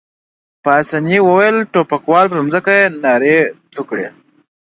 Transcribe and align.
پاسیني 0.63 1.17
وویل: 1.23 1.57
ټوپکوال، 1.73 2.25
پر 2.31 2.39
مځکه 2.45 2.71
يې 2.79 2.85
ناړې 3.03 3.37
تو 3.73 3.81
کړې. 3.89 4.07